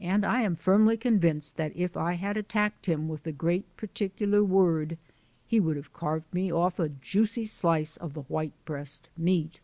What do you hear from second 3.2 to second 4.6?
the Great Particular